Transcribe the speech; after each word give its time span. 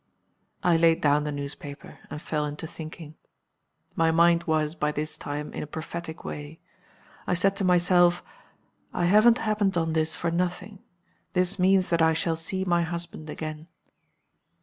I 0.63 0.77
laid 0.77 0.99
down 1.01 1.25
the 1.25 1.31
newspaper; 1.31 1.99
and 2.09 2.19
fell 2.19 2.43
into 2.47 2.65
thinking. 2.65 3.13
My 3.95 4.09
mind 4.09 4.45
was, 4.45 4.73
by 4.73 4.91
this 4.91 5.15
time, 5.15 5.53
in 5.53 5.61
a 5.61 5.67
prophetic 5.67 6.23
way. 6.25 6.59
I 7.27 7.35
said 7.35 7.55
to 7.57 7.63
myself 7.63 8.23
'I 8.95 9.05
haven't 9.05 9.37
happened 9.37 9.77
on 9.77 9.93
this 9.93 10.15
for 10.15 10.31
nothing: 10.31 10.79
this 11.33 11.59
means 11.59 11.89
that 11.91 12.01
I 12.01 12.13
shall 12.13 12.35
see 12.35 12.65
my 12.65 12.81
husband 12.81 13.29
again. 13.29 13.67